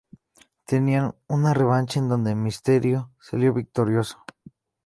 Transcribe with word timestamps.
Tenían 0.65 1.13
una 1.27 1.53
revancha 1.53 1.99
en 1.99 2.09
donde 2.09 2.33
Mysterio 2.33 3.11
salió 3.19 3.53
victorioso. 3.53 4.19